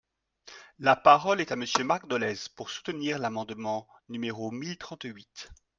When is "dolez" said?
2.07-2.49